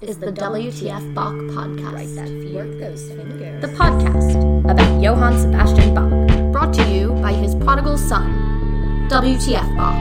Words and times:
This 0.00 0.10
is 0.10 0.18
the 0.18 0.32
WTF 0.32 1.14
Bach 1.14 1.34
podcast. 1.54 2.14
that 2.16 2.54
Work 2.54 2.78
those 2.78 3.08
fingers. 3.08 3.60
The 3.60 3.68
podcast 3.68 4.64
about 4.70 5.02
Johann 5.02 5.38
Sebastian 5.38 5.94
Bach, 5.94 6.52
brought 6.52 6.74
to 6.74 6.84
you 6.90 7.10
by 7.22 7.32
his 7.32 7.54
prodigal 7.54 7.96
son, 7.96 9.08
WTF 9.08 9.76
Bach. 9.76 9.94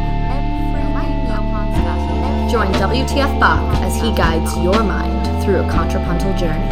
Join 2.51 2.71
WTF 2.73 3.39
Bach 3.39 3.75
as 3.81 3.95
he 3.95 4.13
guides 4.15 4.55
your 4.57 4.83
mind 4.83 5.43
through 5.43 5.57
a 5.57 5.70
contrapuntal 5.71 6.38
journey. 6.38 6.70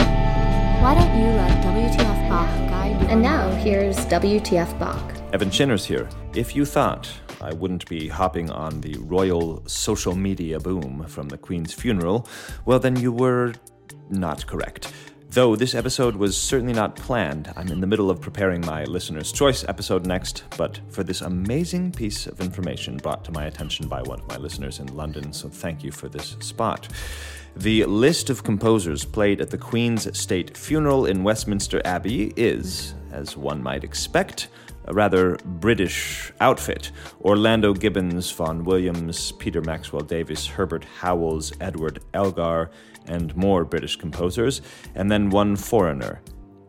Why 0.81 0.93
don't 0.95 1.17
you 1.17 1.27
let 1.37 1.63
WTF 1.63 2.29
Bach 2.29 2.49
guide 2.69 3.01
you? 3.01 3.07
And 3.07 3.21
now 3.21 3.49
here's 3.55 3.97
WTF 4.07 4.77
Bach. 4.79 5.20
Evan 5.33 5.49
Shinners 5.49 5.85
here. 5.85 6.09
If 6.33 6.57
you 6.57 6.65
thought 6.65 7.09
I 7.39 7.53
wouldn't 7.53 7.87
be 7.87 8.09
hopping 8.09 8.49
on 8.51 8.81
the 8.81 8.97
royal 8.99 9.63
social 9.65 10.13
media 10.13 10.59
boom 10.59 11.05
from 11.07 11.29
the 11.29 11.37
Queen's 11.37 11.73
funeral, 11.73 12.27
well, 12.65 12.79
then 12.79 12.97
you 12.97 13.13
were 13.13 13.53
not 14.09 14.45
correct. 14.45 14.91
Though 15.29 15.55
this 15.55 15.73
episode 15.73 16.17
was 16.17 16.35
certainly 16.35 16.73
not 16.73 16.97
planned, 16.97 17.53
I'm 17.55 17.69
in 17.69 17.79
the 17.79 17.87
middle 17.87 18.09
of 18.09 18.19
preparing 18.19 18.59
my 18.59 18.83
listener's 18.83 19.31
choice 19.31 19.63
episode 19.69 20.05
next, 20.05 20.43
but 20.57 20.81
for 20.89 21.01
this 21.01 21.21
amazing 21.21 21.93
piece 21.93 22.27
of 22.27 22.41
information 22.41 22.97
brought 22.97 23.23
to 23.23 23.31
my 23.31 23.45
attention 23.45 23.87
by 23.87 24.01
one 24.01 24.19
of 24.19 24.27
my 24.27 24.35
listeners 24.35 24.79
in 24.79 24.93
London, 24.93 25.31
so 25.31 25.47
thank 25.47 25.81
you 25.81 25.93
for 25.93 26.09
this 26.09 26.35
spot. 26.41 26.89
The 27.55 27.85
list 27.85 28.29
of 28.29 28.43
composers 28.43 29.05
played 29.05 29.39
at 29.39 29.49
the 29.49 29.57
Queen's 29.57 30.19
state 30.19 30.57
funeral 30.57 31.05
in 31.05 31.23
Westminster 31.23 31.81
Abbey 31.85 32.33
is, 32.35 32.95
as 33.11 33.37
one 33.37 33.61
might 33.61 33.83
expect, 33.83 34.47
a 34.85 34.93
rather 34.93 35.37
British 35.45 36.31
outfit. 36.39 36.91
Orlando 37.21 37.73
Gibbons, 37.73 38.31
Vaughan 38.31 38.63
Williams, 38.63 39.31
Peter 39.33 39.61
Maxwell 39.61 40.03
Davies, 40.03 40.47
Herbert 40.47 40.85
Howells, 40.99 41.53
Edward 41.59 41.99
Elgar, 42.13 42.71
and 43.07 43.35
more 43.35 43.65
British 43.65 43.95
composers, 43.95 44.61
and 44.95 45.11
then 45.11 45.29
one 45.29 45.55
foreigner, 45.55 46.21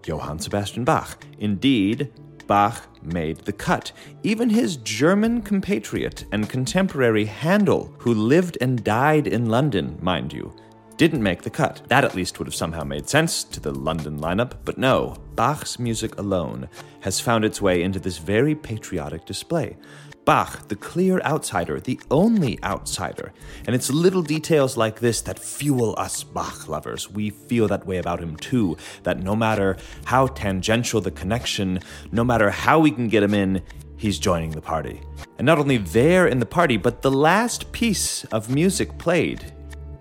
Johann 0.06 0.38
Sebastian 0.38 0.84
Bach. 0.84 1.24
Indeed, 1.38 2.12
Bach 2.46 2.82
made 3.02 3.38
the 3.38 3.52
cut. 3.52 3.92
Even 4.22 4.50
his 4.50 4.76
German 4.76 5.42
compatriot 5.42 6.24
and 6.32 6.48
contemporary 6.48 7.24
Handel, 7.24 7.94
who 7.98 8.14
lived 8.14 8.58
and 8.60 8.82
died 8.82 9.26
in 9.26 9.48
London, 9.48 9.98
mind 10.00 10.32
you, 10.32 10.54
didn't 10.96 11.22
make 11.22 11.42
the 11.42 11.50
cut. 11.50 11.82
That 11.88 12.04
at 12.04 12.14
least 12.14 12.38
would 12.38 12.46
have 12.46 12.54
somehow 12.54 12.84
made 12.84 13.08
sense 13.08 13.44
to 13.44 13.60
the 13.60 13.72
London 13.72 14.20
lineup, 14.20 14.52
but 14.64 14.78
no, 14.78 15.16
Bach's 15.34 15.78
music 15.78 16.18
alone 16.18 16.68
has 17.00 17.20
found 17.20 17.44
its 17.44 17.60
way 17.60 17.82
into 17.82 17.98
this 17.98 18.18
very 18.18 18.54
patriotic 18.54 19.24
display. 19.24 19.76
Bach, 20.24 20.68
the 20.68 20.76
clear 20.76 21.20
outsider, 21.22 21.80
the 21.80 21.98
only 22.10 22.62
outsider. 22.62 23.32
And 23.66 23.74
it's 23.74 23.90
little 23.90 24.22
details 24.22 24.76
like 24.76 25.00
this 25.00 25.20
that 25.22 25.38
fuel 25.38 25.96
us 25.98 26.22
Bach 26.22 26.68
lovers. 26.68 27.10
We 27.10 27.30
feel 27.30 27.66
that 27.68 27.86
way 27.86 27.96
about 27.96 28.20
him 28.20 28.36
too, 28.36 28.76
that 29.02 29.18
no 29.18 29.34
matter 29.34 29.76
how 30.04 30.28
tangential 30.28 31.00
the 31.00 31.10
connection, 31.10 31.80
no 32.12 32.22
matter 32.22 32.50
how 32.50 32.78
we 32.78 32.92
can 32.92 33.08
get 33.08 33.24
him 33.24 33.34
in, 33.34 33.62
he's 33.96 34.20
joining 34.20 34.50
the 34.50 34.60
party. 34.60 35.00
And 35.38 35.46
not 35.46 35.58
only 35.58 35.78
there 35.78 36.28
in 36.28 36.38
the 36.38 36.46
party, 36.46 36.76
but 36.76 37.02
the 37.02 37.10
last 37.10 37.72
piece 37.72 38.22
of 38.26 38.48
music 38.48 38.98
played 38.98 39.51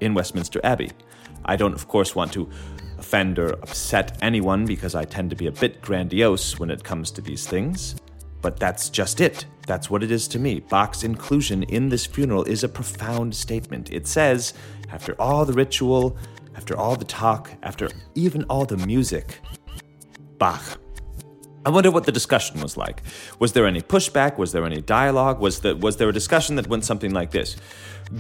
in 0.02 0.14
Westminster 0.14 0.60
Abbey. 0.64 0.92
I 1.46 1.56
don't, 1.56 1.74
of 1.74 1.88
course, 1.88 2.16
want 2.16 2.34
to 2.34 2.50
offend 2.98 3.40
or 3.40 3.54
upset 3.54 4.18
anyone 4.22 4.66
because 4.66 4.94
I 4.94 5.06
tend 5.06 5.30
to 5.30 5.36
be 5.36 5.48
a 5.48 5.52
bit 5.52 5.82
grandiose 5.82 6.60
when 6.60 6.70
it 6.70 6.84
comes 6.84 7.10
to 7.12 7.22
these 7.22 7.48
things. 7.48 7.96
But 8.42 8.60
that's 8.60 8.90
just 8.90 9.22
it. 9.22 9.46
That's 9.68 9.90
what 9.90 10.04
it 10.04 10.12
is 10.12 10.28
to 10.30 10.40
me. 10.40 10.60
Bach's 10.60 11.04
inclusion 11.04 11.64
in 11.64 11.90
this 11.90 12.06
funeral 12.06 12.44
is 12.44 12.64
a 12.64 12.70
profound 12.70 13.36
statement. 13.36 13.92
It 13.92 14.08
says, 14.08 14.54
after 14.92 15.14
all 15.22 15.46
the 15.46 15.54
ritual, 15.54 16.18
after 16.56 16.76
all 16.76 16.96
the 16.96 17.06
talk, 17.06 17.52
after 17.64 17.90
even 18.16 18.44
all 18.46 18.66
the 18.66 18.78
music, 18.78 19.40
Bach. 20.38 20.81
I 21.64 21.70
wonder 21.70 21.92
what 21.92 22.06
the 22.06 22.12
discussion 22.12 22.60
was 22.62 22.76
like. 22.76 23.04
Was 23.40 23.54
there 23.54 23.68
any 23.68 23.82
pushback? 23.82 24.38
Was 24.38 24.52
there 24.52 24.66
any 24.66 24.82
dialogue? 24.82 25.40
Was, 25.40 25.60
the, 25.60 25.76
was 25.76 25.98
there 25.98 26.10
a 26.10 26.14
discussion 26.14 26.56
that 26.56 26.68
went 26.68 26.86
something 26.86 27.12
like 27.14 27.32
this? 27.32 27.56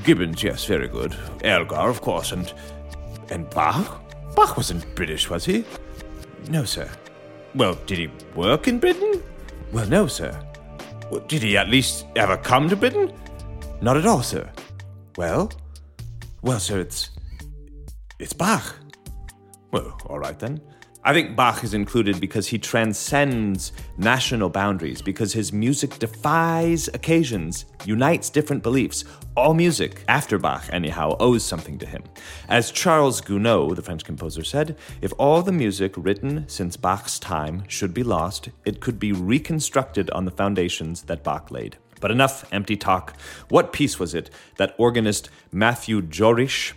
Gibbons, 0.03 0.43
yes, 0.43 0.65
very 0.65 0.87
good. 0.87 1.15
Elgar, 1.43 1.89
of 1.89 2.01
course, 2.01 2.31
and. 2.31 2.53
and 3.31 3.49
Bach? 3.49 4.01
Bach 4.35 4.55
wasn't 4.57 4.95
British, 4.95 5.29
was 5.29 5.45
he? 5.45 5.65
No, 6.49 6.63
sir. 6.63 6.89
Well, 7.55 7.75
did 7.85 7.97
he 7.97 8.09
work 8.35 8.67
in 8.67 8.79
Britain? 8.79 9.23
Well, 9.71 9.87
no, 9.87 10.07
sir. 10.07 10.39
Well, 11.09 11.21
did 11.21 11.41
he 11.41 11.57
at 11.57 11.67
least 11.67 12.05
ever 12.15 12.37
come 12.37 12.69
to 12.69 12.75
Britain? 12.75 13.11
Not 13.81 13.97
at 13.97 14.05
all, 14.05 14.21
sir. 14.21 14.49
Well? 15.17 15.51
Well, 16.43 16.59
sir, 16.59 16.79
it's. 16.79 17.09
it's 18.19 18.33
Bach. 18.33 18.75
Well, 19.71 19.97
all 20.05 20.19
right 20.19 20.37
then. 20.37 20.61
I 21.03 21.13
think 21.13 21.35
Bach 21.35 21.63
is 21.63 21.73
included 21.73 22.21
because 22.21 22.47
he 22.47 22.59
transcends 22.59 23.71
national 23.97 24.49
boundaries, 24.49 25.01
because 25.01 25.33
his 25.33 25.51
music 25.51 25.97
defies 25.97 26.89
occasions, 26.89 27.65
unites 27.85 28.29
different 28.29 28.61
beliefs. 28.61 29.03
All 29.35 29.55
music, 29.55 30.03
after 30.07 30.37
Bach 30.37 30.63
anyhow, 30.71 31.15
owes 31.19 31.43
something 31.43 31.79
to 31.79 31.87
him. 31.87 32.03
As 32.49 32.69
Charles 32.69 33.19
Gounod, 33.19 33.77
the 33.77 33.81
French 33.81 34.05
composer, 34.05 34.43
said, 34.43 34.77
if 35.01 35.11
all 35.17 35.41
the 35.41 35.51
music 35.51 35.93
written 35.97 36.47
since 36.47 36.77
Bach's 36.77 37.17
time 37.17 37.63
should 37.67 37.95
be 37.95 38.03
lost, 38.03 38.49
it 38.63 38.79
could 38.79 38.99
be 38.99 39.11
reconstructed 39.11 40.11
on 40.11 40.25
the 40.25 40.31
foundations 40.31 41.01
that 41.03 41.23
Bach 41.23 41.49
laid. 41.49 41.77
But 41.99 42.11
enough 42.11 42.45
empty 42.51 42.77
talk. 42.77 43.19
What 43.49 43.73
piece 43.73 43.99
was 43.99 44.13
it 44.13 44.29
that 44.57 44.75
organist 44.77 45.29
Matthew 45.51 46.01
Jorysz 46.01 46.73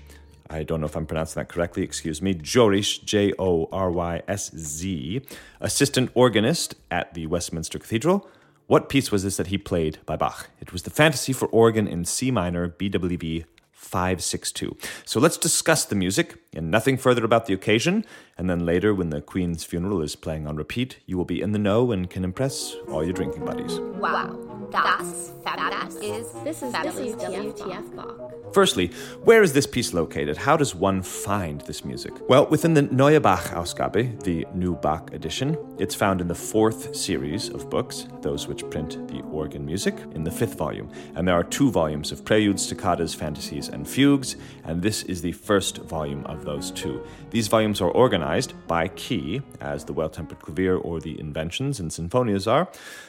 I 0.54 0.62
don't 0.62 0.80
know 0.80 0.86
if 0.86 0.96
I'm 0.96 1.04
pronouncing 1.06 1.40
that 1.40 1.48
correctly, 1.48 1.82
excuse 1.82 2.22
me, 2.22 2.32
Jorysz, 2.32 3.04
J 3.04 3.32
O 3.38 3.68
R 3.72 3.90
Y 3.90 4.22
S 4.28 4.54
Z, 4.56 5.20
assistant 5.60 6.10
organist 6.14 6.76
at 6.92 7.12
the 7.14 7.26
Westminster 7.26 7.78
Cathedral. 7.78 8.28
What 8.66 8.88
piece 8.88 9.10
was 9.10 9.24
this 9.24 9.36
that 9.36 9.48
he 9.48 9.58
played 9.58 9.98
by 10.06 10.16
Bach? 10.16 10.48
It 10.60 10.72
was 10.72 10.84
the 10.84 10.90
Fantasy 10.90 11.32
for 11.32 11.48
Organ 11.48 11.88
in 11.88 12.04
C 12.04 12.30
minor, 12.30 12.68
BWV 12.68 13.44
562. 13.72 14.76
So 15.04 15.18
let's 15.18 15.36
discuss 15.36 15.84
the 15.84 15.96
music 15.96 16.43
and 16.54 16.70
nothing 16.70 16.96
further 16.96 17.24
about 17.24 17.46
the 17.46 17.54
occasion. 17.54 18.04
And 18.36 18.48
then 18.48 18.64
later, 18.64 18.94
when 18.94 19.10
the 19.10 19.20
Queen's 19.20 19.64
funeral 19.64 20.02
is 20.02 20.16
playing 20.16 20.46
on 20.46 20.56
repeat, 20.56 20.98
you 21.06 21.16
will 21.16 21.24
be 21.24 21.40
in 21.40 21.52
the 21.52 21.58
know 21.58 21.92
and 21.92 22.08
can 22.08 22.24
impress 22.24 22.74
all 22.88 23.04
your 23.04 23.12
drinking 23.12 23.44
buddies. 23.44 23.78
Wow. 23.80 24.54
That's 24.70 25.32
fabulous. 25.44 25.94
Is 25.96 26.32
this 26.42 26.62
is 26.62 26.72
Fabulous 26.72 27.14
WTF 27.14 27.94
Bach? 27.94 28.34
Firstly, 28.52 28.88
where 29.22 29.42
is 29.42 29.52
this 29.52 29.66
piece 29.66 29.92
located? 29.92 30.36
How 30.36 30.56
does 30.56 30.74
one 30.74 31.02
find 31.02 31.60
this 31.62 31.84
music? 31.84 32.12
Well, 32.28 32.46
within 32.46 32.74
the 32.74 32.82
Neue 32.82 33.20
Bach 33.20 33.44
Ausgabe, 33.46 34.20
the 34.22 34.46
New 34.54 34.76
Bach 34.76 35.12
edition, 35.12 35.56
it's 35.78 35.94
found 35.94 36.20
in 36.20 36.28
the 36.28 36.34
fourth 36.34 36.94
series 36.94 37.48
of 37.48 37.68
books, 37.70 38.06
those 38.22 38.46
which 38.48 38.68
print 38.70 39.08
the 39.08 39.22
organ 39.22 39.64
music, 39.64 39.96
in 40.14 40.24
the 40.24 40.30
fifth 40.30 40.56
volume. 40.56 40.88
And 41.14 41.26
there 41.26 41.34
are 41.34 41.44
two 41.44 41.70
volumes 41.70 42.12
of 42.12 42.24
preludes, 42.24 42.72
toccatas, 42.72 43.14
fantasies, 43.14 43.68
and 43.68 43.88
fugues, 43.88 44.36
and 44.64 44.82
this 44.82 45.02
is 45.04 45.22
the 45.22 45.32
first 45.32 45.78
volume 45.78 46.24
of 46.26 46.43
those 46.44 46.70
two. 46.70 47.04
These 47.30 47.48
volumes 47.48 47.80
are 47.80 47.90
organized 47.90 48.54
by 48.66 48.88
key, 48.88 49.42
as 49.60 49.84
the 49.84 49.92
Well 49.92 50.08
Tempered 50.08 50.40
Clavier 50.40 50.76
or 50.76 51.00
the 51.00 51.18
Inventions 51.18 51.80
and 51.80 51.90
Sinfonias 51.90 52.50
are. 52.50 52.68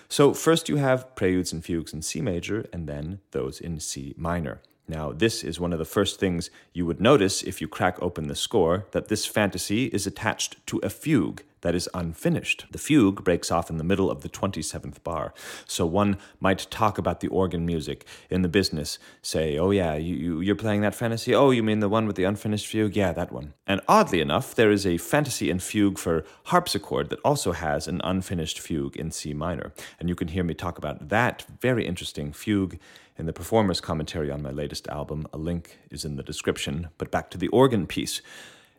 So 0.10 0.34
first 0.34 0.70
you 0.70 0.78
have 0.78 1.16
preludes 1.16 1.54
and 1.54 1.64
fugues 1.64 1.94
in 1.94 2.02
C 2.02 2.22
major, 2.22 2.66
and 2.74 2.88
then 2.88 3.20
those 3.32 3.60
in 3.60 3.80
C 3.80 4.14
minor. 4.18 4.62
Now, 4.88 5.12
this 5.12 5.44
is 5.44 5.60
one 5.60 5.74
of 5.74 5.80
the 5.80 5.86
first 5.86 6.20
things 6.20 6.52
you 6.74 6.86
would 6.86 7.02
notice 7.02 7.42
if 7.42 7.60
you 7.60 7.68
crack 7.68 7.98
open 8.02 8.28
the 8.28 8.36
score 8.36 8.86
that 8.92 9.08
this 9.08 9.26
fantasy 9.26 9.86
is 9.86 10.06
attached 10.06 10.66
to 10.68 10.78
a 10.80 10.90
fugue 10.90 11.42
that 11.66 11.74
is 11.74 11.90
unfinished. 11.96 12.68
The 12.70 12.78
fugue 12.78 13.24
breaks 13.24 13.50
off 13.50 13.72
in 13.72 13.78
the 13.78 13.84
middle 13.84 14.12
of 14.12 14.22
the 14.22 14.30
27th 14.30 15.02
bar. 15.02 15.34
So 15.66 15.84
one 15.84 16.20
might 16.40 16.68
talk 16.70 17.00
about 17.00 17.22
the 17.22 17.28
organ 17.30 17.66
music 17.66 18.06
in 18.30 18.44
the 18.44 18.48
business, 18.48 19.00
say, 19.24 19.58
oh 19.58 19.72
yeah, 19.72 19.96
you, 19.96 20.16
you, 20.16 20.42
you're 20.42 20.56
playing 20.56 20.82
that 20.82 20.94
fantasy? 20.94 21.34
Oh, 21.34 21.50
you 21.50 21.64
mean 21.64 21.80
the 21.80 21.90
one 21.90 22.06
with 22.06 22.18
the 22.18 22.24
unfinished 22.24 22.68
fugue? 22.68 22.96
Yeah, 22.96 23.14
that 23.14 23.32
one. 23.32 23.56
And 23.66 23.82
oddly 23.88 24.22
enough, 24.22 24.54
there 24.54 24.70
is 24.70 24.86
a 24.86 24.98
fantasy 24.98 25.50
and 25.50 25.62
fugue 25.62 25.98
for 25.98 26.24
harpsichord 26.44 27.10
that 27.10 27.20
also 27.26 27.52
has 27.54 27.88
an 27.88 28.00
unfinished 28.04 28.60
fugue 28.60 28.96
in 28.96 29.10
C 29.10 29.34
minor. 29.34 29.74
And 30.00 30.08
you 30.08 30.14
can 30.14 30.28
hear 30.28 30.44
me 30.44 30.54
talk 30.54 30.78
about 30.78 31.10
that 31.10 31.46
very 31.62 31.88
interesting 31.88 32.32
fugue 32.32 32.78
in 33.18 33.26
the 33.26 33.34
performer's 33.34 33.82
commentary 33.82 34.30
on 34.30 34.44
my 34.44 34.52
latest 34.52 34.88
album. 34.88 35.26
A 35.34 35.40
link 35.40 35.80
is 35.90 36.06
in 36.06 36.16
the 36.16 36.22
description. 36.22 36.90
But 37.00 37.10
back 37.10 37.32
to 37.32 37.40
the 37.40 37.48
organ 37.48 37.88
piece. 37.88 38.22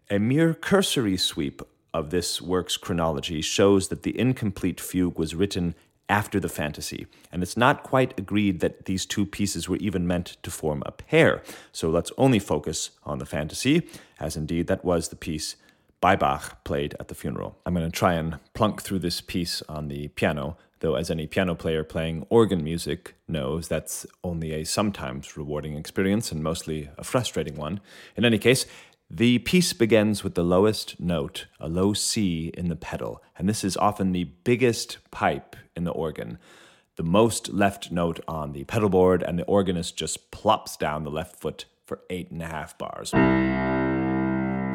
A 0.08 0.20
mere 0.20 0.54
cursory 0.54 1.16
sweep 1.16 1.62
of 1.96 2.10
this 2.10 2.42
work's 2.42 2.76
chronology 2.76 3.40
shows 3.40 3.88
that 3.88 4.02
the 4.02 4.18
incomplete 4.18 4.80
fugue 4.80 5.18
was 5.18 5.34
written 5.34 5.74
after 6.08 6.38
the 6.38 6.48
fantasy, 6.48 7.06
and 7.32 7.42
it's 7.42 7.56
not 7.56 7.82
quite 7.82 8.18
agreed 8.18 8.60
that 8.60 8.84
these 8.84 9.04
two 9.06 9.26
pieces 9.26 9.68
were 9.68 9.78
even 9.78 10.06
meant 10.06 10.36
to 10.42 10.50
form 10.50 10.82
a 10.86 10.92
pair. 10.92 11.42
So 11.72 11.90
let's 11.90 12.12
only 12.16 12.38
focus 12.38 12.90
on 13.04 13.18
the 13.18 13.26
fantasy, 13.26 13.88
as 14.20 14.36
indeed 14.36 14.66
that 14.68 14.84
was 14.84 15.08
the 15.08 15.16
piece 15.16 15.56
by 16.00 16.14
Bach 16.14 16.62
played 16.62 16.94
at 17.00 17.08
the 17.08 17.14
funeral. 17.14 17.56
I'm 17.64 17.74
going 17.74 17.90
to 17.90 17.98
try 17.98 18.12
and 18.12 18.38
plunk 18.54 18.82
through 18.82 19.00
this 19.00 19.20
piece 19.20 19.62
on 19.68 19.88
the 19.88 20.08
piano, 20.08 20.56
though, 20.80 20.94
as 20.94 21.10
any 21.10 21.26
piano 21.26 21.54
player 21.54 21.82
playing 21.82 22.26
organ 22.28 22.62
music 22.62 23.14
knows, 23.26 23.66
that's 23.66 24.06
only 24.22 24.52
a 24.52 24.64
sometimes 24.64 25.36
rewarding 25.36 25.74
experience 25.74 26.30
and 26.30 26.42
mostly 26.42 26.90
a 26.98 27.02
frustrating 27.02 27.56
one. 27.56 27.80
In 28.14 28.24
any 28.24 28.38
case, 28.38 28.66
The 29.08 29.38
piece 29.38 29.72
begins 29.72 30.24
with 30.24 30.34
the 30.34 30.42
lowest 30.42 30.98
note, 30.98 31.46
a 31.60 31.68
low 31.68 31.92
C 31.92 32.50
in 32.54 32.68
the 32.68 32.74
pedal, 32.74 33.22
and 33.38 33.48
this 33.48 33.62
is 33.62 33.76
often 33.76 34.10
the 34.10 34.24
biggest 34.24 34.98
pipe 35.12 35.54
in 35.76 35.84
the 35.84 35.92
organ. 35.92 36.38
The 36.96 37.04
most 37.04 37.50
left 37.50 37.92
note 37.92 38.18
on 38.26 38.50
the 38.52 38.64
pedal 38.64 38.88
board, 38.88 39.22
and 39.22 39.38
the 39.38 39.44
organist 39.44 39.96
just 39.96 40.32
plops 40.32 40.76
down 40.76 41.04
the 41.04 41.10
left 41.10 41.36
foot 41.36 41.66
for 41.84 42.00
eight 42.10 42.32
and 42.32 42.42
a 42.42 42.46
half 42.46 42.76
bars. 42.78 43.12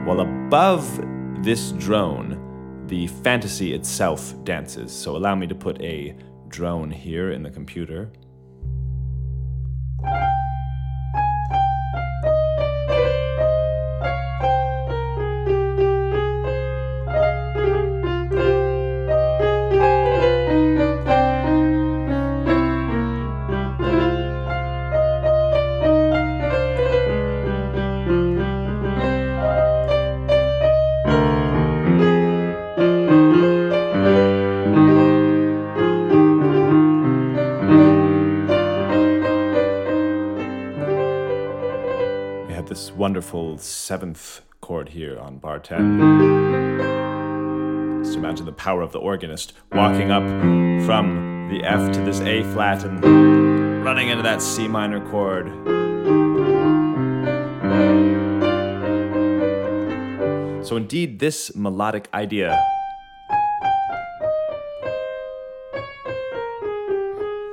While 0.07 0.21
above 0.21 1.01
this 1.43 1.73
drone, 1.73 2.85
the 2.87 3.07
fantasy 3.07 3.73
itself 3.73 4.33
dances. 4.45 4.93
So 4.93 5.17
allow 5.17 5.35
me 5.35 5.45
to 5.47 5.55
put 5.55 5.81
a 5.81 6.15
drone 6.47 6.89
here 6.89 7.31
in 7.31 7.43
the 7.43 7.51
computer. 7.51 8.13
Wonderful 43.21 43.55
seventh 43.59 44.41
chord 44.61 44.89
here 44.89 45.19
on 45.19 45.37
bar 45.37 45.59
10. 45.59 45.99
Just 48.03 48.17
imagine 48.17 48.47
the 48.47 48.51
power 48.51 48.81
of 48.81 48.91
the 48.93 48.97
organist 48.97 49.53
walking 49.73 50.09
up 50.09 50.23
from 50.87 51.47
the 51.51 51.63
F 51.63 51.91
to 51.91 51.99
this 51.99 52.19
A 52.21 52.41
flat 52.51 52.83
and 52.83 53.85
running 53.85 54.09
into 54.09 54.23
that 54.23 54.41
C 54.41 54.67
minor 54.67 55.07
chord. 55.11 55.45
So, 60.65 60.77
indeed, 60.77 61.19
this 61.19 61.55
melodic 61.55 62.09
idea 62.15 62.59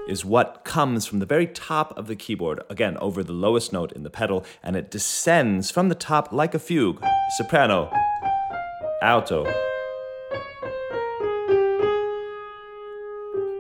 is 0.08 0.24
what 0.24 0.64
comes 0.64 1.06
from 1.06 1.18
the 1.18 1.26
very 1.26 1.46
top 1.46 1.96
of 1.98 2.06
the 2.06 2.16
keyboard, 2.16 2.60
again, 2.70 2.96
over 2.98 3.22
the 3.22 3.32
lowest 3.32 3.72
note 3.72 3.92
in 3.92 4.02
the 4.02 4.10
pedal, 4.10 4.44
and 4.62 4.74
it 4.74 4.90
descends 4.90 5.70
from 5.70 5.88
the 5.88 5.94
top 5.94 6.32
like 6.32 6.54
a 6.54 6.58
fugue 6.58 7.04
soprano, 7.36 7.90
alto, 9.02 9.44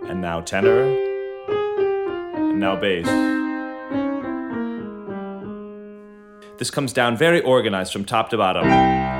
and 0.08 0.20
now 0.20 0.40
tenor, 0.40 0.82
and 2.34 2.58
now 2.58 2.74
bass. 2.74 3.06
This 6.58 6.70
comes 6.70 6.92
down 6.92 7.16
very 7.16 7.40
organized 7.42 7.92
from 7.92 8.04
top 8.04 8.30
to 8.30 8.36
bottom. 8.36 9.17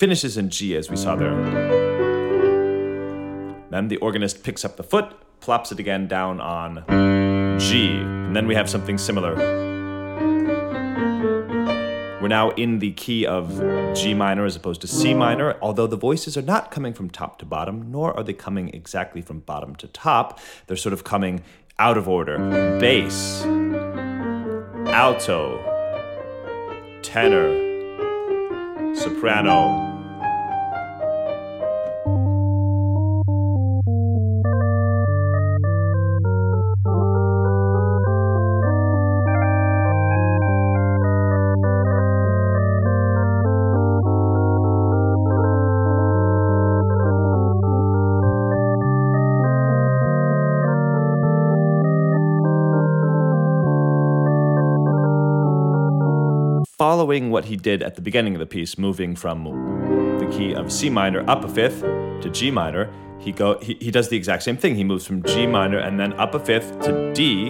Finishes 0.00 0.38
in 0.38 0.48
G 0.48 0.74
as 0.76 0.88
we 0.88 0.96
saw 0.96 1.14
there. 1.14 1.36
Then 3.68 3.88
the 3.88 3.98
organist 3.98 4.42
picks 4.42 4.64
up 4.64 4.78
the 4.78 4.82
foot, 4.82 5.12
plops 5.40 5.72
it 5.72 5.78
again 5.78 6.08
down 6.08 6.40
on 6.40 6.86
G, 7.60 7.98
and 7.98 8.34
then 8.34 8.46
we 8.46 8.54
have 8.54 8.70
something 8.70 8.96
similar. 8.96 9.36
We're 12.18 12.28
now 12.28 12.50
in 12.52 12.78
the 12.78 12.92
key 12.92 13.26
of 13.26 13.62
G 13.94 14.14
minor 14.14 14.46
as 14.46 14.56
opposed 14.56 14.80
to 14.80 14.86
C 14.86 15.12
minor, 15.12 15.58
although 15.60 15.86
the 15.86 15.96
voices 15.98 16.34
are 16.34 16.42
not 16.42 16.70
coming 16.70 16.94
from 16.94 17.10
top 17.10 17.38
to 17.40 17.44
bottom, 17.44 17.92
nor 17.92 18.16
are 18.16 18.22
they 18.22 18.32
coming 18.32 18.70
exactly 18.70 19.20
from 19.20 19.40
bottom 19.40 19.76
to 19.76 19.86
top. 19.86 20.40
They're 20.66 20.78
sort 20.78 20.94
of 20.94 21.04
coming 21.04 21.42
out 21.78 21.98
of 21.98 22.08
order. 22.08 22.38
Bass, 22.80 23.44
alto, 24.86 25.60
tenor, 27.02 27.68
soprano. 28.94 29.89
Following 57.00 57.30
what 57.30 57.46
he 57.46 57.56
did 57.56 57.82
at 57.82 57.94
the 57.94 58.02
beginning 58.02 58.34
of 58.34 58.40
the 58.40 58.46
piece, 58.46 58.76
moving 58.76 59.16
from 59.16 59.44
the 60.18 60.26
key 60.36 60.54
of 60.54 60.70
C 60.70 60.90
minor 60.90 61.24
up 61.30 61.44
a 61.44 61.48
fifth 61.48 61.80
to 61.80 62.28
G 62.30 62.50
minor, 62.50 62.92
he 63.18 63.32
go 63.32 63.58
he, 63.60 63.72
he 63.80 63.90
does 63.90 64.10
the 64.10 64.18
exact 64.18 64.42
same 64.42 64.58
thing. 64.58 64.74
He 64.74 64.84
moves 64.84 65.06
from 65.06 65.22
G 65.22 65.46
minor 65.46 65.78
and 65.78 65.98
then 65.98 66.12
up 66.20 66.34
a 66.34 66.38
fifth 66.38 66.78
to 66.80 67.10
D, 67.14 67.48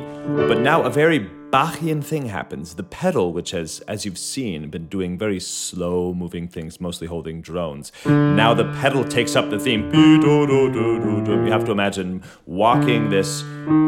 but 0.48 0.60
now 0.60 0.84
a 0.84 0.88
very 0.88 1.28
Bachian 1.50 2.00
thing 2.00 2.26
happens. 2.26 2.76
The 2.76 2.84
pedal, 2.84 3.32
which 3.32 3.50
has, 3.50 3.80
as 3.88 4.04
you've 4.04 4.18
seen, 4.18 4.70
been 4.70 4.86
doing 4.86 5.18
very 5.18 5.40
slow 5.40 6.14
moving 6.14 6.46
things, 6.46 6.80
mostly 6.80 7.08
holding 7.08 7.40
drones. 7.40 7.90
Now 8.06 8.54
the 8.54 8.72
pedal 8.74 9.02
takes 9.02 9.34
up 9.34 9.50
the 9.50 9.58
theme. 9.58 9.92
You 9.92 11.50
have 11.50 11.64
to 11.64 11.72
imagine 11.72 12.22
walking 12.46 13.10
this 13.10 13.42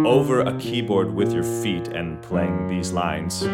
over 0.05 0.41
a 0.41 0.59
keyboard 0.59 1.15
with 1.15 1.33
your 1.33 1.45
feet 1.45 1.87
and 1.87 2.21
playing 2.21 2.67
these 2.67 2.91
lines. 2.91 3.45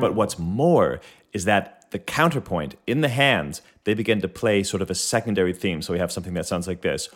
But 0.00 0.14
what's 0.14 0.38
more 0.38 1.00
is 1.32 1.44
that 1.44 1.90
the 1.90 1.98
counterpoint 1.98 2.76
in 2.86 3.00
the 3.00 3.08
hands, 3.08 3.60
they 3.82 3.94
begin 3.94 4.20
to 4.20 4.28
play 4.28 4.62
sort 4.62 4.80
of 4.80 4.88
a 4.88 4.94
secondary 4.94 5.52
theme. 5.52 5.82
So 5.82 5.92
we 5.92 5.98
have 5.98 6.12
something 6.12 6.34
that 6.34 6.46
sounds 6.46 6.68
like 6.68 6.82
this. 6.82 7.08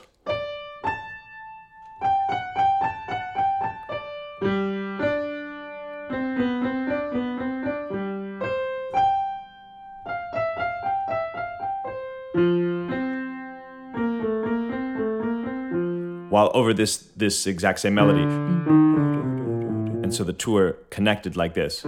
While 16.28 16.50
over 16.52 16.74
this 16.74 16.96
this 17.16 17.46
exact 17.46 17.78
same 17.78 17.94
melody. 17.94 18.83
So 20.14 20.22
the 20.22 20.32
two 20.32 20.56
are 20.56 20.74
connected 20.90 21.36
like 21.36 21.54
this. 21.54 21.82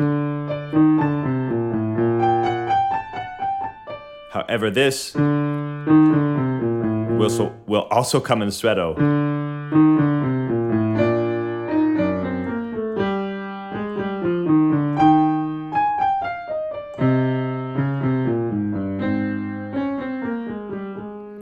However, 4.33 4.69
this 4.69 5.15
will, 5.15 7.31
so, 7.31 7.55
will 7.69 7.87
also 7.93 8.19
come 8.19 8.43
in 8.43 8.51
stretto. 8.51 8.95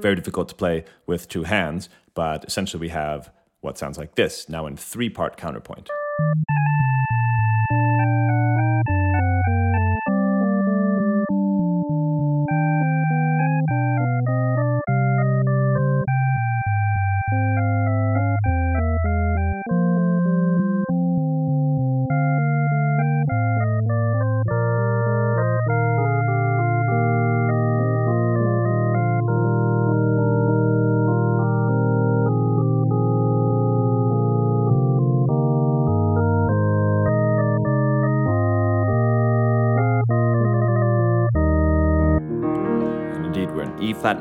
Very 0.02 0.16
difficult 0.16 0.50
to 0.50 0.54
play 0.54 0.84
with 1.06 1.30
two 1.30 1.44
hands, 1.44 1.88
but 2.12 2.44
essentially 2.44 2.82
we 2.82 2.90
have 2.90 3.32
what 3.62 3.78
sounds 3.78 3.96
like 3.96 4.16
this, 4.16 4.50
now 4.50 4.66
in 4.66 4.76
three 4.76 5.08
part 5.08 5.38
counterpoint. 5.38 5.88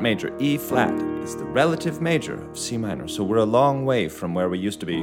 Major. 0.04 0.30
E 0.38 0.56
flat 0.58 0.92
is 1.24 1.34
the 1.34 1.46
relative 1.46 2.02
major 2.02 2.34
of 2.34 2.58
C 2.58 2.76
minor, 2.76 3.08
so 3.08 3.24
we're 3.24 3.38
a 3.38 3.46
long 3.46 3.86
way 3.86 4.06
from 4.06 4.34
where 4.34 4.50
we 4.50 4.58
used 4.58 4.80
to 4.80 4.86
be. 4.86 5.00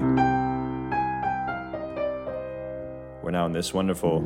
We're 3.23 3.31
now 3.31 3.47
in 3.47 3.51
this 3.51 3.73
wonderful. 3.73 4.19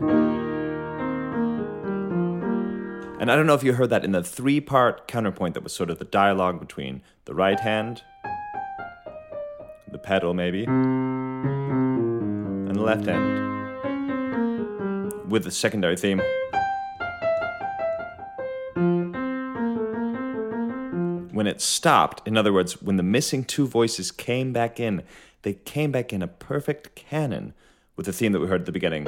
And 3.21 3.31
I 3.31 3.37
don't 3.37 3.47
know 3.47 3.53
if 3.53 3.63
you 3.63 3.71
heard 3.71 3.89
that 3.91 4.03
in 4.03 4.11
the 4.11 4.21
three 4.21 4.59
part 4.59 5.07
counterpoint 5.07 5.53
that 5.53 5.63
was 5.63 5.73
sort 5.73 5.89
of 5.89 5.97
the 5.97 6.03
dialogue 6.03 6.59
between 6.59 7.01
the 7.23 7.33
right 7.33 7.61
hand, 7.61 8.03
the 9.89 9.97
pedal 9.97 10.33
maybe, 10.33 10.65
and 10.65 12.75
the 12.75 12.81
left 12.81 13.05
hand, 13.05 13.23
with 15.31 15.45
the 15.45 15.51
secondary 15.51 15.95
theme. 15.95 16.21
When 21.35 21.47
it 21.47 21.59
stopped, 21.59 22.25
in 22.25 22.37
other 22.37 22.53
words, 22.53 22.81
when 22.81 22.95
the 22.95 23.03
missing 23.03 23.43
two 23.43 23.67
voices 23.67 24.09
came 24.09 24.53
back 24.53 24.79
in, 24.79 25.03
they 25.41 25.53
came 25.53 25.91
back 25.91 26.13
in 26.13 26.21
a 26.21 26.27
perfect 26.27 26.95
canon 26.95 27.53
with 27.97 28.05
the 28.05 28.13
theme 28.13 28.31
that 28.31 28.39
we 28.39 28.47
heard 28.47 28.61
at 28.61 28.65
the 28.65 28.71
beginning. 28.71 29.05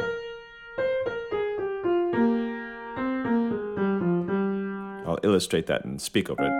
I'll 5.07 5.19
illustrate 5.23 5.67
that 5.67 5.85
and 5.85 6.01
speak 6.01 6.29
over 6.29 6.43
it. 6.43 6.51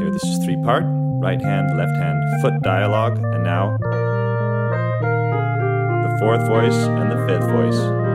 Here, 0.00 0.10
this 0.10 0.24
is 0.24 0.44
three 0.44 0.60
part 0.64 0.82
right 1.22 1.40
hand, 1.40 1.78
left 1.78 1.96
hand, 1.96 2.20
foot 2.42 2.60
dialogue, 2.62 3.18
and 3.18 3.44
now 3.44 3.78
the 6.02 6.16
fourth 6.18 6.44
voice 6.48 6.74
and 6.74 7.12
the 7.12 7.24
fifth 7.28 7.48
voice. 7.48 8.07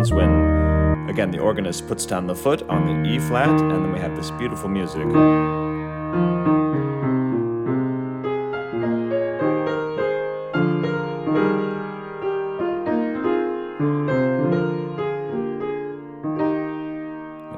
Happens 0.00 0.14
when, 0.14 1.08
again, 1.10 1.30
the 1.30 1.38
organist 1.38 1.86
puts 1.86 2.06
down 2.06 2.26
the 2.26 2.34
foot 2.34 2.62
on 2.70 2.86
the 2.86 3.10
E 3.10 3.18
flat, 3.18 3.50
and 3.50 3.70
then 3.70 3.92
we 3.92 3.98
have 3.98 4.16
this 4.16 4.30
beautiful 4.30 4.66
music. 4.68 5.02
And 5.02 5.14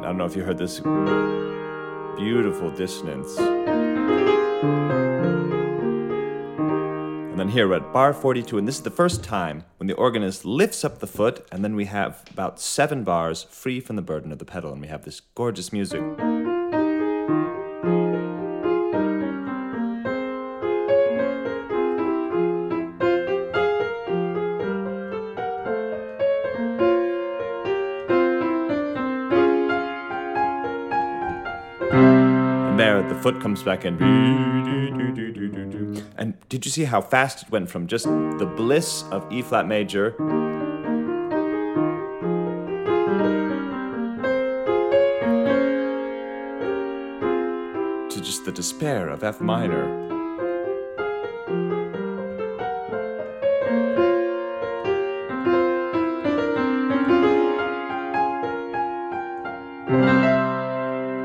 I 0.01 0.03
don't 0.03 0.17
know 0.19 0.25
if 0.25 0.35
you 0.35 0.43
heard 0.43 0.59
this 0.59 0.81
beautiful 2.19 2.73
dissonance. 2.73 3.39
And 7.29 7.39
then 7.39 7.49
here 7.49 7.69
we're 7.69 7.77
at 7.77 7.93
bar 7.93 8.13
42, 8.13 8.59
and 8.59 8.67
this 8.67 8.79
is 8.79 8.83
the 8.83 8.91
first 8.91 9.23
time 9.23 9.63
when 9.83 9.89
the 9.89 9.95
organist 9.95 10.45
lifts 10.45 10.85
up 10.85 11.01
the 11.01 11.09
foot, 11.09 11.45
and 11.51 11.65
then 11.65 11.75
we 11.75 11.87
have 11.87 12.23
about 12.31 12.61
seven 12.61 13.03
bars 13.03 13.43
free 13.43 13.81
from 13.81 13.97
the 13.97 14.03
burden 14.03 14.31
of 14.31 14.39
the 14.39 14.45
pedal, 14.45 14.71
and 14.71 14.81
we 14.81 14.87
have 14.87 15.05
this 15.05 15.19
gorgeous 15.35 15.73
music. 15.73 16.01
And 31.91 32.79
there, 32.79 33.03
the 33.09 33.17
foot 33.17 33.41
comes 33.41 33.65
back 33.65 33.85
in. 33.85 34.01
And 36.17 36.32
did 36.53 36.67
you 36.67 36.71
see 36.71 36.85
how 36.85 37.01
fast 37.01 37.43
it 37.43 37.51
went 37.51 37.71
from 37.71 37.87
just 37.87 38.05
the 38.05 38.53
bliss 38.59 39.05
of 39.05 39.27
E 39.33 39.41
flat 39.41 39.67
major 39.67 40.11
to 48.11 48.21
just 48.21 48.45
the 48.45 48.53
despair 48.53 49.09
of 49.09 49.25
F 49.25 49.41
minor? 49.41 49.85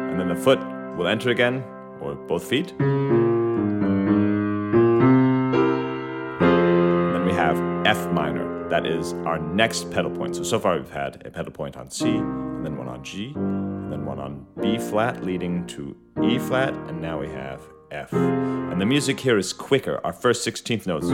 And 0.09 0.17
then 0.17 0.29
the 0.29 0.37
foot 0.37 0.59
will 0.95 1.09
enter 1.09 1.31
again, 1.31 1.65
or 1.99 2.15
both 2.15 2.45
feet. 2.45 2.73
That 8.77 8.85
is 8.85 9.13
our 9.25 9.39
next 9.39 9.89
pedal 9.89 10.11
point. 10.11 10.35
So, 10.35 10.43
so 10.43 10.59
far 10.59 10.77
we've 10.77 10.87
had 10.87 11.25
a 11.25 11.31
pedal 11.31 11.51
point 11.51 11.75
on 11.77 11.89
C, 11.89 12.09
and 12.09 12.63
then 12.63 12.77
one 12.77 12.87
on 12.87 13.03
G, 13.03 13.33
and 13.35 13.91
then 13.91 14.05
one 14.05 14.19
on 14.19 14.45
B 14.61 14.77
flat 14.77 15.25
leading 15.25 15.65
to 15.65 15.97
E 16.23 16.37
flat, 16.37 16.75
and 16.87 17.01
now 17.01 17.19
we 17.19 17.27
have 17.29 17.59
F. 17.89 18.13
And 18.13 18.79
the 18.79 18.85
music 18.85 19.19
here 19.19 19.39
is 19.39 19.51
quicker, 19.51 19.99
our 20.03 20.13
first 20.13 20.47
16th 20.47 20.85
notes. 20.85 21.07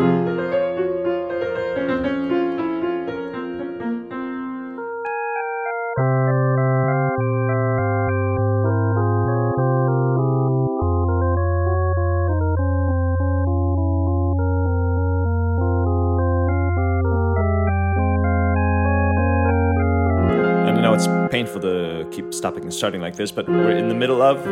Painful 21.44 21.62
to 21.62 22.08
keep 22.10 22.34
stopping 22.34 22.64
and 22.64 22.74
starting 22.74 23.02
like 23.02 23.18
this, 23.18 23.30
but 23.30 23.50
we're 23.50 23.76
in 23.76 23.90
the 23.90 23.96
middle 23.96 24.22
of 24.22 24.48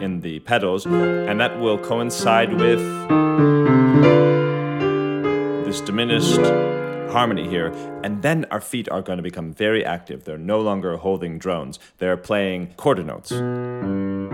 in 0.00 0.20
the 0.20 0.38
pedals, 0.40 0.86
and 0.86 1.40
that 1.40 1.58
will 1.58 1.78
coincide 1.78 2.52
with 2.52 2.78
this 5.66 5.80
diminished 5.80 6.38
harmony 7.10 7.48
here. 7.48 7.72
And 8.04 8.22
then 8.22 8.44
our 8.52 8.60
feet 8.60 8.88
are 8.88 9.02
going 9.02 9.16
to 9.16 9.22
become 9.22 9.52
very 9.52 9.84
active. 9.84 10.22
They're 10.24 10.38
no 10.38 10.60
longer 10.60 10.96
holding 10.96 11.40
drones, 11.40 11.80
they're 11.98 12.16
playing 12.16 12.74
quarter 12.76 13.02
notes. 13.02 13.32
And 13.32 14.30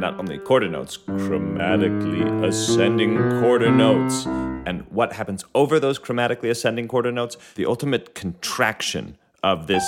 not 0.00 0.20
only 0.20 0.38
quarter 0.38 0.68
notes, 0.68 0.96
chromatically 0.96 2.44
ascending 2.44 3.16
quarter 3.40 3.72
notes 3.72 4.28
and 4.66 4.82
what 4.90 5.14
happens 5.14 5.44
over 5.54 5.80
those 5.80 5.98
chromatically 5.98 6.50
ascending 6.50 6.88
quarter 6.88 7.12
notes, 7.12 7.36
the 7.54 7.66
ultimate 7.66 8.14
contraction 8.14 9.16
of 9.42 9.66
this 9.66 9.84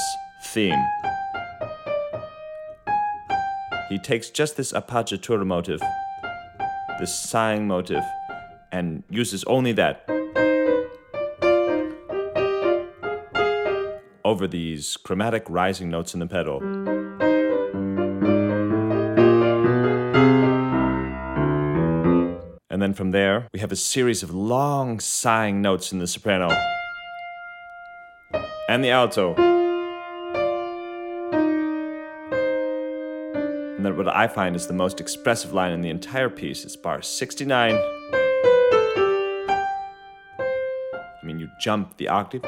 theme. 0.47 0.83
He 3.89 3.99
takes 3.99 4.31
just 4.31 4.57
this 4.57 4.73
appoggiatura 4.73 5.47
motive, 5.47 5.81
this 6.99 7.15
sighing 7.15 7.67
motive, 7.67 8.03
and 8.73 9.05
uses 9.09 9.45
only 9.45 9.73
that 9.73 10.09
over 14.25 14.49
these 14.49 14.97
chromatic 14.97 15.45
rising 15.49 15.91
notes 15.91 16.15
in 16.15 16.21
the 16.21 16.27
pedal. 16.27 16.61
Then 22.85 22.93
from 22.93 23.13
there, 23.13 23.49
we 23.55 23.61
have 23.61 23.73
a 23.73 23.77
series 23.77 24.23
of 24.23 24.31
long 24.31 25.01
sighing 25.01 25.63
notes 25.63 25.91
in 25.91 26.01
the 26.01 26.07
soprano 26.07 26.51
and 28.69 28.85
the 28.85 28.91
alto. 28.91 29.35
And 33.77 33.87
then 33.87 33.97
what 33.97 34.09
I 34.09 34.29
find 34.29 34.55
is 34.55 34.67
the 34.67 34.75
most 34.75 35.01
expressive 35.01 35.55
line 35.55 35.73
in 35.73 35.81
the 35.81 35.89
entire 35.89 36.29
piece 36.29 36.67
is 36.67 36.77
bar 36.77 37.01
69. 37.01 37.75
I 40.93 41.25
mean, 41.25 41.39
you 41.39 41.49
jump 41.59 41.97
the 41.97 42.09
octave. 42.09 42.43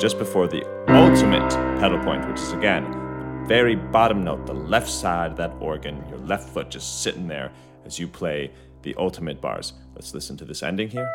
Just 0.00 0.18
before 0.20 0.46
the 0.46 0.64
ultimate 0.88 1.50
pedal 1.80 1.98
point, 2.04 2.28
which 2.28 2.40
is 2.40 2.52
again 2.52 3.09
very 3.50 3.74
bottom 3.74 4.22
note, 4.22 4.46
the 4.46 4.54
left 4.54 4.88
side 4.88 5.32
of 5.32 5.36
that 5.36 5.52
organ, 5.58 6.00
your 6.08 6.20
left 6.20 6.48
foot 6.50 6.70
just 6.70 7.02
sitting 7.02 7.26
there 7.26 7.50
as 7.84 7.98
you 7.98 8.06
play 8.06 8.48
the 8.82 8.94
ultimate 8.94 9.40
bars. 9.40 9.72
Let's 9.96 10.14
listen 10.14 10.36
to 10.36 10.44
this 10.44 10.62
ending 10.62 10.88
here. 10.88 11.10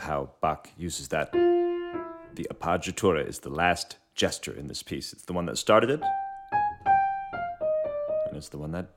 How 0.00 0.30
Bach 0.40 0.68
uses 0.76 1.08
that. 1.08 1.32
The 1.32 2.46
appoggiatura 2.52 3.26
is 3.26 3.40
the 3.40 3.50
last 3.50 3.96
gesture 4.14 4.52
in 4.52 4.66
this 4.66 4.82
piece. 4.82 5.12
It's 5.12 5.24
the 5.24 5.32
one 5.32 5.46
that 5.46 5.56
started 5.58 5.90
it, 5.90 6.02
and 8.26 8.36
it's 8.36 8.48
the 8.50 8.58
one 8.58 8.72
that 8.72 8.88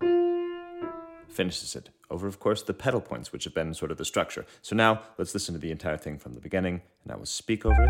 finishes 1.29 1.75
it. 1.75 1.89
Over, 2.09 2.27
of 2.27 2.39
course, 2.39 2.63
the 2.63 2.73
pedal 2.73 3.01
points, 3.01 3.31
which 3.31 3.43
have 3.43 3.53
been 3.53 3.73
sort 3.73 3.91
of 3.91 3.97
the 3.97 4.05
structure. 4.05 4.45
So 4.61 4.75
now 4.75 5.01
let's 5.17 5.33
listen 5.33 5.53
to 5.53 5.59
the 5.59 5.71
entire 5.71 5.97
thing 5.97 6.17
from 6.17 6.33
the 6.33 6.41
beginning, 6.41 6.81
and 7.03 7.13
I 7.13 7.15
will 7.15 7.25
speak 7.25 7.65
over 7.65 7.81
it. 7.81 7.89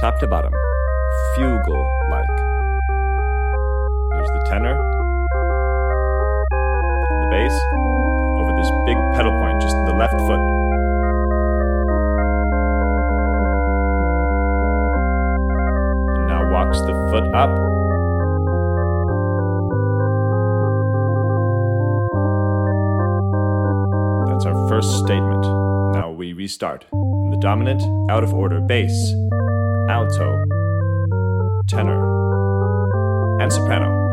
Top 0.00 0.18
to 0.20 0.26
bottom, 0.26 0.52
fugal 1.36 2.10
like. 2.10 2.28
Here's 4.14 4.28
the 4.28 4.44
tenor, 4.48 4.76
and 7.10 7.22
the 7.22 7.28
bass, 7.30 7.54
over 8.38 8.52
this 8.56 8.70
big 8.86 8.96
pedal 9.14 9.32
point, 9.40 9.60
just 9.60 9.74
the 9.86 9.94
left 9.94 10.18
foot. 10.20 10.61
The 16.72 17.08
foot 17.10 17.26
up. 17.34 17.50
That's 24.26 24.46
our 24.46 24.68
first 24.68 24.98
statement. 25.04 25.44
Now 25.94 26.10
we 26.16 26.32
restart. 26.32 26.86
In 26.92 27.30
the 27.30 27.36
dominant, 27.36 27.82
out 28.10 28.24
of 28.24 28.32
order, 28.32 28.60
bass, 28.60 29.14
alto, 29.90 30.44
tenor, 31.68 32.00
and 33.40 33.52
soprano. 33.52 34.11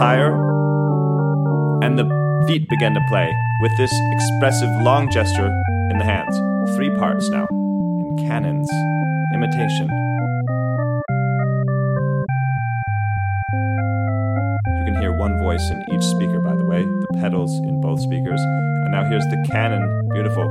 Higher, 0.00 0.32
and 1.84 1.98
the 1.98 2.08
feet 2.48 2.66
begin 2.70 2.94
to 2.94 3.00
play 3.10 3.30
with 3.60 3.70
this 3.76 3.92
expressive 4.14 4.70
long 4.80 5.10
gesture 5.10 5.52
in 5.90 5.98
the 5.98 6.04
hands. 6.04 6.34
Three 6.74 6.88
parts 6.96 7.28
now 7.28 7.46
in 7.50 8.16
canons, 8.16 8.70
imitation. 9.34 9.90
You 14.78 14.84
can 14.86 14.96
hear 15.02 15.12
one 15.12 15.36
voice 15.38 15.68
in 15.70 15.82
each 15.92 16.04
speaker, 16.04 16.40
by 16.40 16.56
the 16.56 16.64
way, 16.64 16.80
the 16.80 17.18
pedals 17.20 17.58
in 17.58 17.82
both 17.82 18.00
speakers. 18.00 18.40
And 18.40 18.92
now 18.92 19.04
here's 19.04 19.24
the 19.24 19.46
canon, 19.52 20.08
beautiful. 20.14 20.44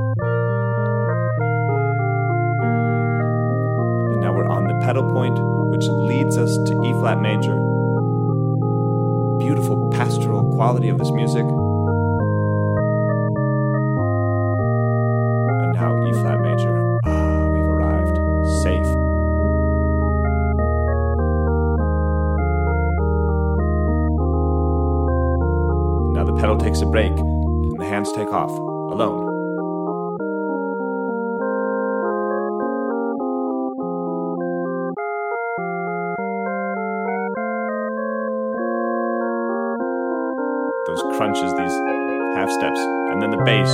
And 4.12 4.20
now 4.20 4.32
we're 4.32 4.46
on 4.46 4.68
the 4.68 4.78
pedal 4.86 5.10
point, 5.10 5.36
which 5.72 5.88
leads 5.88 6.38
us 6.38 6.56
to 6.56 6.72
E 6.86 6.92
flat 7.00 7.20
major. 7.20 7.69
Beautiful 9.40 9.90
pastoral 9.90 10.44
quality 10.54 10.88
of 10.88 10.98
this 10.98 11.10
music. 11.10 11.44
And 15.62 15.72
now 15.74 15.96
E 16.06 16.12
flat 16.12 16.40
major. 16.40 16.98
Ah, 17.04 17.48
we've 17.48 17.64
arrived. 17.64 18.16
Safe. 18.62 18.86
Now 26.14 26.24
the 26.24 26.34
pedal 26.38 26.56
takes 26.56 26.80
a 26.82 26.86
break, 26.86 27.12
and 27.12 27.80
the 27.80 27.86
hands 27.86 28.12
take 28.12 28.28
off, 28.28 28.50
alone. 28.50 29.19
Those 40.90 41.16
crunches, 41.16 41.54
these 41.56 41.76
half 42.34 42.50
steps, 42.50 42.80
and 43.12 43.22
then 43.22 43.30
the 43.30 43.40
bass. 43.46 43.70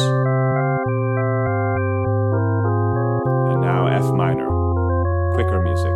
And 3.52 3.62
now 3.62 3.87
F 3.87 4.05
minor, 4.12 4.46
quicker 5.33 5.59
music. 5.62 5.94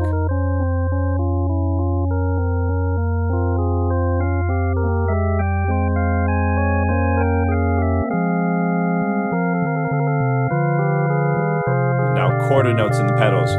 And 12.06 12.14
now 12.14 12.48
quarter 12.48 12.72
notes 12.72 12.98
in 12.98 13.06
the 13.06 13.16
pedals. 13.18 13.50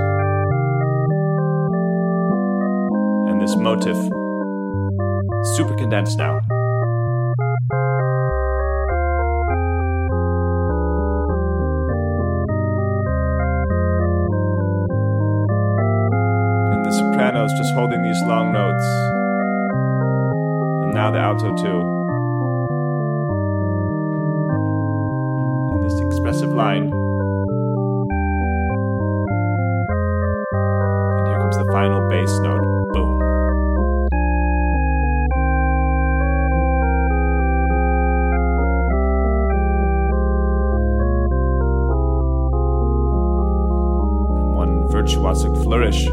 And 3.30 3.39
this 3.39 3.56
motif, 3.56 3.97
super 5.58 5.76
condensed 5.76 6.17
now. 6.17 6.39
Sopranos 17.51 17.57
just 17.57 17.73
holding 17.73 18.01
these 18.03 18.21
long 18.23 18.51
notes. 18.51 18.83
And 20.83 20.93
now 20.93 21.11
the 21.11 21.19
alto 21.19 21.55
too. 21.55 21.81
And 25.71 25.83
this 25.83 25.99
expressive 25.99 26.49
line. 26.51 26.91
And 31.17 31.27
here 31.27 31.39
comes 31.39 31.57
the 31.57 31.65
final 31.71 32.07
bass 32.09 32.39
note. 32.39 32.63
Boom. 32.93 33.21
And 44.37 44.55
one 44.55 44.87
virtuosic 44.89 45.63
flourish. 45.63 46.07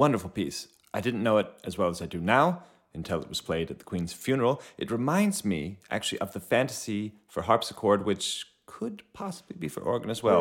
Wonderful 0.00 0.30
piece. 0.30 0.66
I 0.94 1.02
didn't 1.02 1.22
know 1.22 1.36
it 1.36 1.52
as 1.62 1.76
well 1.76 1.90
as 1.90 2.00
I 2.00 2.06
do 2.06 2.22
now 2.22 2.62
until 2.94 3.20
it 3.20 3.28
was 3.28 3.42
played 3.42 3.70
at 3.70 3.80
the 3.80 3.84
Queen's 3.84 4.14
funeral. 4.14 4.62
It 4.78 4.90
reminds 4.90 5.44
me, 5.44 5.76
actually, 5.90 6.20
of 6.20 6.32
the 6.32 6.40
fantasy 6.40 7.12
for 7.28 7.42
harpsichord, 7.42 8.06
which 8.06 8.46
could 8.64 9.02
possibly 9.12 9.56
be 9.58 9.68
for 9.68 9.82
organ 9.82 10.08
as 10.08 10.22
well. 10.22 10.40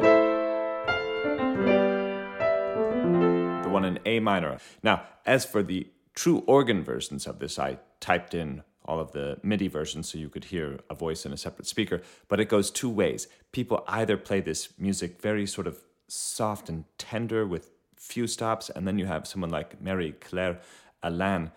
The 3.64 3.70
one 3.70 3.84
in 3.84 4.00
A 4.06 4.22
minor. 4.22 4.60
Now, 4.82 5.04
as 5.26 5.44
for 5.44 5.62
the 5.62 5.88
true 6.16 6.42
organ 6.48 6.82
versions 6.82 7.28
of 7.28 7.40
this, 7.40 7.60
I 7.60 7.80
typed 8.00 8.34
in 8.34 8.64
all 8.86 9.02
of 9.02 9.12
the 9.12 9.42
MIDI 9.44 9.68
versions 9.68 10.08
so 10.08 10.18
you 10.18 10.30
could 10.30 10.46
hear 10.46 10.80
a 10.90 10.96
voice 10.96 11.26
in 11.26 11.34
a 11.34 11.38
separate 11.38 11.68
speaker, 11.68 12.02
but 12.30 12.40
it 12.40 12.46
goes 12.46 12.72
two 12.72 12.90
ways. 12.90 13.28
People 13.52 13.84
either 13.90 14.16
play 14.16 14.40
this 14.40 14.70
music 14.80 15.20
very 15.22 15.46
sort 15.46 15.68
of 15.68 15.84
soft 16.08 16.70
and 16.70 16.86
tender 16.98 17.46
with 17.46 17.72
few 18.00 18.26
stops, 18.26 18.70
and 18.70 18.88
then 18.88 18.98
you 18.98 19.06
have 19.06 19.28
someone 19.28 19.52
like 19.52 19.80
Marie 19.82 20.14
Claire 20.14 20.60
Alain, 21.04 21.52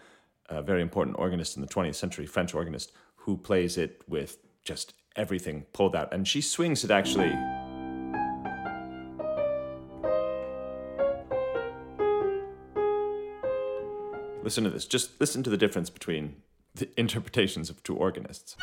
a 0.48 0.60
very 0.60 0.82
important 0.82 1.16
organist 1.18 1.56
in 1.56 1.62
the 1.62 1.68
20th 1.68 1.94
century, 1.94 2.26
French 2.26 2.52
organist, 2.52 2.92
who 3.16 3.36
plays 3.36 3.78
it 3.78 4.02
with 4.08 4.38
just 4.64 4.94
everything 5.16 5.64
pulled 5.72 5.96
out. 5.96 6.12
And 6.12 6.26
she 6.26 6.40
swings 6.40 6.84
it 6.84 6.90
actually. 6.90 7.32
Listen 14.42 14.64
to 14.64 14.70
this. 14.70 14.86
Just 14.86 15.20
listen 15.20 15.44
to 15.44 15.50
the 15.50 15.56
difference 15.56 15.88
between 15.88 16.42
the 16.74 16.88
interpretations 16.96 17.70
of 17.70 17.82
two 17.84 17.96
organists. 17.96 18.56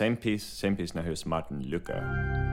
Same 0.00 0.16
piece, 0.16 0.42
same 0.42 0.76
piece. 0.76 0.94
Now 0.94 1.02
here's 1.02 1.26
Martin 1.26 1.62
Lücker. 1.62 2.49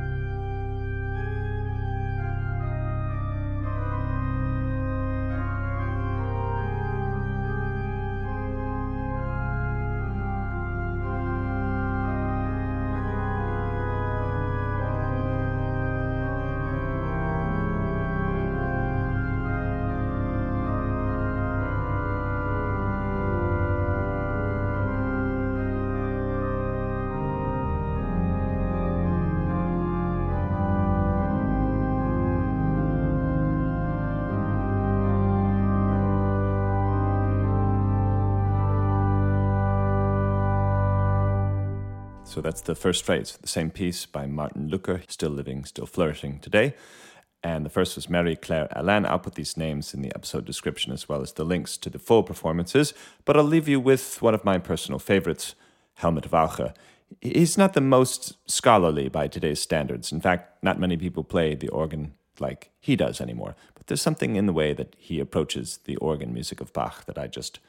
So 42.37 42.41
that's 42.41 42.61
the 42.61 42.75
first 42.75 43.03
phrase, 43.03 43.35
the 43.41 43.47
same 43.47 43.71
piece 43.71 44.05
by 44.05 44.27
Martin 44.27 44.69
Lücker, 44.69 45.01
still 45.09 45.31
living, 45.31 45.65
still 45.65 45.87
flourishing 45.87 46.37
today. 46.37 46.75
And 47.41 47.65
the 47.65 47.69
first 47.71 47.95
was 47.95 48.11
Marie 48.11 48.35
Claire 48.35 48.67
Alain. 48.73 49.07
I'll 49.07 49.17
put 49.17 49.33
these 49.33 49.57
names 49.57 49.91
in 49.91 50.03
the 50.03 50.13
episode 50.13 50.45
description 50.45 50.93
as 50.93 51.09
well 51.09 51.23
as 51.23 51.33
the 51.33 51.43
links 51.43 51.77
to 51.77 51.89
the 51.89 51.97
full 51.97 52.21
performances. 52.21 52.93
But 53.25 53.37
I'll 53.37 53.43
leave 53.43 53.67
you 53.67 53.79
with 53.79 54.21
one 54.21 54.35
of 54.35 54.45
my 54.45 54.59
personal 54.59 54.99
favorites, 54.99 55.55
Helmut 55.95 56.29
Walcha. 56.29 56.75
He's 57.21 57.57
not 57.57 57.73
the 57.73 57.81
most 57.81 58.37
scholarly 58.47 59.09
by 59.09 59.27
today's 59.27 59.59
standards. 59.59 60.11
In 60.11 60.21
fact, 60.21 60.63
not 60.63 60.79
many 60.79 60.95
people 60.95 61.23
play 61.23 61.55
the 61.55 61.69
organ 61.69 62.13
like 62.39 62.69
he 62.79 62.95
does 62.95 63.19
anymore. 63.19 63.55
But 63.73 63.87
there's 63.87 64.03
something 64.03 64.35
in 64.35 64.45
the 64.45 64.53
way 64.53 64.73
that 64.73 64.95
he 64.99 65.19
approaches 65.19 65.79
the 65.85 65.95
organ 65.95 66.35
music 66.35 66.61
of 66.61 66.71
Bach 66.71 67.05
that 67.05 67.17
I 67.17 67.25
just 67.25 67.59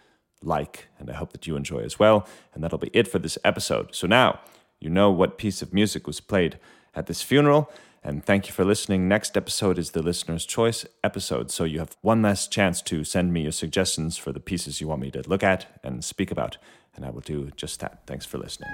like, 0.42 0.88
and 0.98 1.08
I 1.08 1.14
hope 1.14 1.32
that 1.32 1.46
you 1.46 1.56
enjoy 1.56 1.78
as 1.78 1.98
well. 1.98 2.28
And 2.52 2.62
that'll 2.62 2.76
be 2.76 2.90
it 2.92 3.08
for 3.08 3.18
this 3.18 3.38
episode. 3.46 3.94
So 3.94 4.06
now, 4.06 4.40
you 4.80 4.90
know 4.90 5.10
what 5.10 5.38
piece 5.38 5.62
of 5.62 5.74
music 5.74 6.06
was 6.06 6.20
played 6.20 6.58
at 6.94 7.06
this 7.06 7.22
funeral. 7.22 7.70
And 8.04 8.24
thank 8.24 8.46
you 8.46 8.52
for 8.52 8.64
listening. 8.64 9.08
Next 9.08 9.36
episode 9.36 9.78
is 9.78 9.90
the 9.90 10.02
listener's 10.02 10.46
choice 10.46 10.86
episode. 11.02 11.50
So 11.50 11.64
you 11.64 11.80
have 11.80 11.96
one 12.00 12.22
last 12.22 12.52
chance 12.52 12.80
to 12.82 13.04
send 13.04 13.32
me 13.32 13.42
your 13.42 13.52
suggestions 13.52 14.16
for 14.16 14.32
the 14.32 14.40
pieces 14.40 14.80
you 14.80 14.88
want 14.88 15.02
me 15.02 15.10
to 15.10 15.28
look 15.28 15.42
at 15.42 15.66
and 15.82 16.04
speak 16.04 16.30
about. 16.30 16.58
And 16.94 17.04
I 17.04 17.10
will 17.10 17.20
do 17.20 17.50
just 17.56 17.80
that. 17.80 18.00
Thanks 18.06 18.24
for 18.24 18.38
listening. 18.38 18.68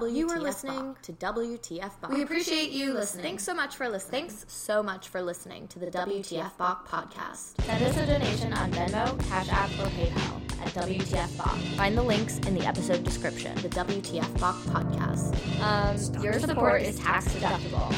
WTF 0.00 0.16
You 0.16 0.28
are 0.30 0.40
listening 0.40 0.92
Bach. 0.92 1.02
to 1.02 1.12
WTF 1.12 2.00
Bach. 2.00 2.10
We 2.10 2.22
appreciate 2.22 2.70
you 2.70 2.92
listening. 2.92 3.22
Thanks 3.24 3.44
so 3.44 3.54
much 3.54 3.76
for 3.76 3.88
listening. 3.88 4.28
Thanks 4.28 4.44
so 4.48 4.82
much 4.82 5.08
for 5.08 5.22
listening 5.22 5.68
to 5.68 5.78
the 5.78 5.86
WTF 5.86 6.56
Bach 6.56 6.88
podcast. 6.88 7.60
Send 7.62 7.84
us 7.84 7.96
a 7.96 8.06
donation 8.06 8.52
on 8.52 8.70
Venmo, 8.72 9.18
Cash 9.28 9.48
App, 9.50 9.70
or 9.70 9.88
PayPal 9.90 10.62
at 10.62 10.68
WTF 10.74 11.36
Bach. 11.36 11.56
Find 11.76 11.96
the 11.96 12.02
links 12.02 12.38
in 12.38 12.54
the 12.54 12.66
episode 12.66 13.04
description. 13.04 13.54
The 13.56 13.68
WTF 13.68 14.40
Bach 14.40 14.56
podcast. 14.64 15.34
Um, 15.60 16.22
your 16.22 16.38
support 16.38 16.82
is 16.82 16.98
tax 16.98 17.26
deductible. 17.28 17.94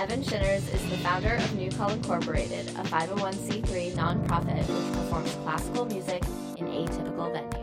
Evan 0.00 0.22
Shinners 0.22 0.72
is 0.72 0.90
the 0.90 0.96
founder 0.98 1.34
of 1.34 1.56
New 1.56 1.72
Call 1.72 1.90
Incorporated, 1.90 2.68
a 2.68 2.84
501c3 2.84 3.92
nonprofit 3.94 4.58
which 4.58 4.92
performs 4.96 5.34
classical 5.42 5.86
music 5.86 6.22
in 6.56 6.66
atypical 6.66 7.32
venues. 7.32 7.57